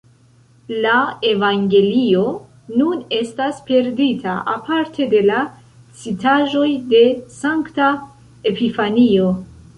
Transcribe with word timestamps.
La 0.85 0.93
evangelio 1.31 2.23
nun 2.81 3.03
estas 3.17 3.59
perdita, 3.67 4.33
aparte 4.55 5.07
de 5.13 5.21
la 5.29 5.43
citaĵoj 6.01 6.67
de 6.95 7.05
sankta 7.43 7.93
Epifanio. 8.55 9.31